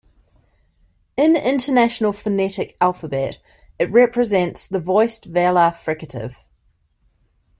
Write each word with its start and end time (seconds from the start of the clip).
In 1.15 1.35
International 1.37 2.11
Phonetic 2.11 2.75
Alphabet, 2.81 3.37
it 3.77 3.93
represents 3.93 4.65
the 4.65 4.79
voiced 4.79 5.31
velar 5.31 5.69
fricative. 5.75 6.35